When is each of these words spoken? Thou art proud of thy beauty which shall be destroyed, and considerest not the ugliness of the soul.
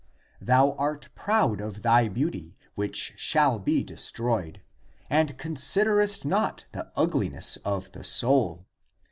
Thou 0.41 0.71
art 0.79 1.09
proud 1.13 1.61
of 1.61 1.83
thy 1.83 2.07
beauty 2.07 2.57
which 2.73 3.13
shall 3.17 3.59
be 3.59 3.83
destroyed, 3.83 4.63
and 5.11 5.37
considerest 5.37 6.25
not 6.25 6.65
the 6.71 6.91
ugliness 6.95 7.57
of 7.57 7.91
the 7.91 8.03
soul. 8.03 8.65